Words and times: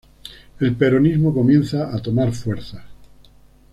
El 0.59 0.75
peronismo 0.77 1.31
comienza 1.31 1.95
a 1.95 2.01
tomar 2.01 2.33
fuerzas. 2.33 2.81